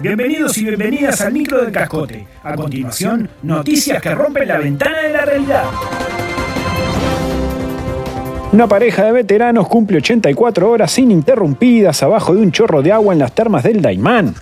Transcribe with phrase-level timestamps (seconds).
[0.00, 2.26] Bienvenidos y bienvenidas al micro del cascote.
[2.42, 5.64] A continuación, noticias que rompen la ventana de la realidad.
[8.52, 13.20] Una pareja de veteranos cumple 84 horas ininterrumpidas abajo de un chorro de agua en
[13.20, 14.34] las termas del Daimán.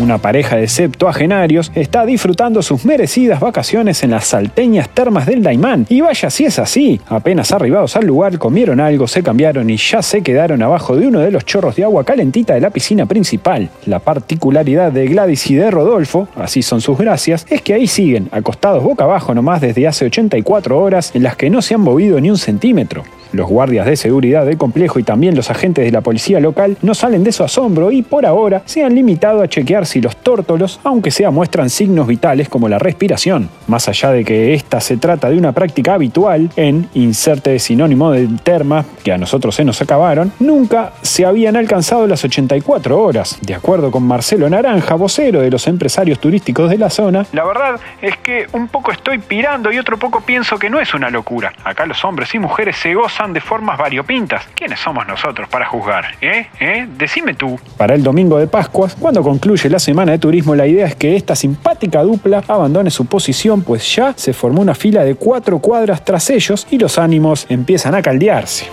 [0.00, 5.84] Una pareja de septuagenarios está disfrutando sus merecidas vacaciones en las salteñas termas del Daimán.
[5.90, 6.98] Y vaya si es así.
[7.06, 11.20] Apenas arribados al lugar, comieron algo, se cambiaron y ya se quedaron abajo de uno
[11.20, 13.68] de los chorros de agua calentita de la piscina principal.
[13.84, 18.30] La particularidad de Gladys y de Rodolfo, así son sus gracias, es que ahí siguen,
[18.32, 22.18] acostados boca abajo nomás desde hace 84 horas en las que no se han movido
[22.22, 23.04] ni un centímetro.
[23.32, 26.94] Los guardias de seguridad del complejo y también los agentes de la policía local no
[26.94, 30.80] salen de su asombro y por ahora se han limitado a chequear si los tórtolos,
[30.84, 33.48] aunque sea, muestran signos vitales como la respiración.
[33.66, 38.28] Más allá de que esta se trata de una práctica habitual en inserte sinónimo de
[38.42, 43.38] terma, que a nosotros se nos acabaron, nunca se habían alcanzado las 84 horas.
[43.42, 47.80] De acuerdo con Marcelo Naranja, vocero de los empresarios turísticos de la zona, la verdad
[48.02, 51.52] es que un poco estoy pirando y otro poco pienso que no es una locura.
[51.64, 54.46] Acá los hombres y mujeres se gozan de formas variopintas.
[54.54, 56.06] ¿Quiénes somos nosotros para juzgar?
[56.22, 56.46] ¿Eh?
[56.58, 56.88] ¿Eh?
[56.96, 57.60] Decime tú.
[57.76, 61.16] Para el domingo de Pascuas, cuando concluye la semana de turismo, la idea es que
[61.16, 66.02] esta simpática dupla abandone su posición, pues ya se formó una fila de cuatro cuadras
[66.02, 68.66] tras ellos y los ánimos empiezan a caldearse.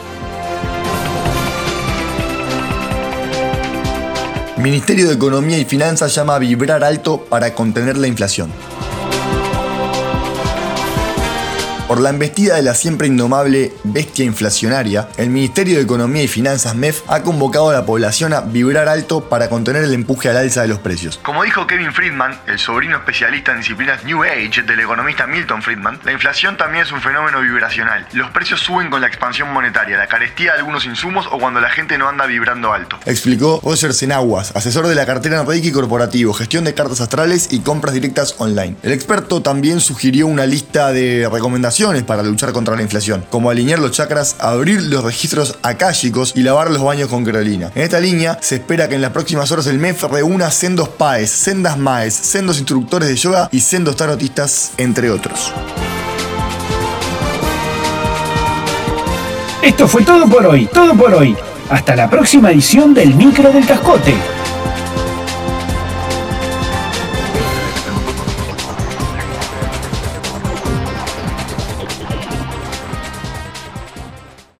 [4.58, 8.52] Ministerio de Economía y Finanzas llama a vibrar alto para contener la inflación.
[11.88, 16.76] Por la embestida de la siempre indomable bestia inflacionaria, el Ministerio de Economía y Finanzas
[16.76, 20.64] MEF ha convocado a la población a vibrar alto para contener el empuje al alza
[20.64, 21.18] de los precios.
[21.24, 26.02] Como dijo Kevin Friedman, el sobrino especialista en disciplinas New Age del economista Milton Friedman,
[26.04, 28.06] la inflación también es un fenómeno vibracional.
[28.12, 31.70] Los precios suben con la expansión monetaria, la carestía de algunos insumos o cuando la
[31.70, 33.00] gente no anda vibrando alto.
[33.06, 37.94] Explicó Oser Senaguas, asesor de la cartera Reiki Corporativo, gestión de cartas astrales y compras
[37.94, 38.76] directas online.
[38.84, 43.78] El experto también sugirió una lista de recomendaciones para luchar contra la inflación, como alinear
[43.78, 47.72] los chakras, abrir los registros akáshicos y lavar los baños con creolina.
[47.76, 51.30] En esta línea, se espera que en las próximas horas el MEF reúna sendos PAES,
[51.30, 55.54] sendas MAES, sendos instructores de yoga y sendos tarotistas, entre otros.
[59.62, 61.38] Esto fue todo por hoy, todo por hoy.
[61.70, 64.16] Hasta la próxima edición del Micro del Cascote.